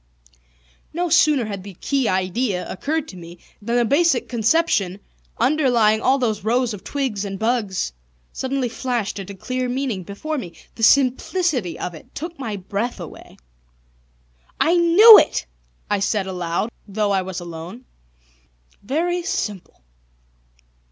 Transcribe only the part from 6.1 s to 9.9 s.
these rows of twigs and bugs suddenly flashed into clear